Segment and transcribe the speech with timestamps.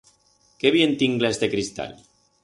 [0.63, 1.93] Qué bien tingla este cristal!